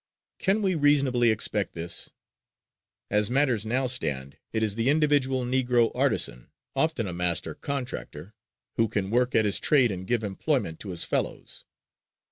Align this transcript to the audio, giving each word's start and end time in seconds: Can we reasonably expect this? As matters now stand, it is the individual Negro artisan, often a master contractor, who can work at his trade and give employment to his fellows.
Can 0.39 0.63
we 0.63 0.73
reasonably 0.73 1.29
expect 1.29 1.75
this? 1.75 2.09
As 3.11 3.29
matters 3.29 3.67
now 3.67 3.85
stand, 3.85 4.39
it 4.51 4.63
is 4.63 4.73
the 4.73 4.89
individual 4.89 5.43
Negro 5.45 5.91
artisan, 5.93 6.49
often 6.75 7.07
a 7.07 7.13
master 7.13 7.53
contractor, 7.53 8.33
who 8.77 8.87
can 8.87 9.11
work 9.11 9.35
at 9.35 9.45
his 9.45 9.59
trade 9.59 9.91
and 9.91 10.07
give 10.07 10.23
employment 10.23 10.79
to 10.79 10.89
his 10.89 11.03
fellows. 11.03 11.65